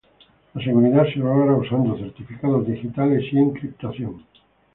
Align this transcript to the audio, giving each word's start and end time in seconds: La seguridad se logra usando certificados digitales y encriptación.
La 0.55 0.63
seguridad 0.63 1.05
se 1.13 1.19
logra 1.19 1.55
usando 1.55 1.95
certificados 1.95 2.65
digitales 2.65 3.23
y 3.31 3.37
encriptación. 3.37 4.23